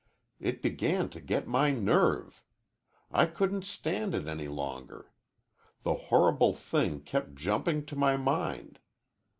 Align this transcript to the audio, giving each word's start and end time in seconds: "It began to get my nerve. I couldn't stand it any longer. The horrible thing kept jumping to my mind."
"It 0.39 0.63
began 0.63 1.09
to 1.09 1.21
get 1.21 1.47
my 1.47 1.69
nerve. 1.69 2.41
I 3.11 3.27
couldn't 3.27 3.61
stand 3.65 4.15
it 4.15 4.25
any 4.27 4.47
longer. 4.47 5.11
The 5.83 5.93
horrible 6.09 6.55
thing 6.55 7.01
kept 7.01 7.35
jumping 7.35 7.85
to 7.85 7.95
my 7.95 8.17
mind." 8.17 8.79